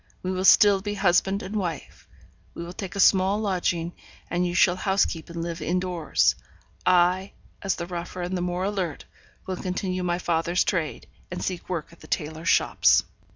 [0.23, 2.07] We will still be husband and wife;
[2.55, 3.93] we will take a small lodging,
[4.31, 6.33] and you shall house keep and live in doors.
[6.87, 9.05] I, as the rougher and the more alert,
[9.45, 13.03] will continue my father's trade, and seek work at the tailors' shops.'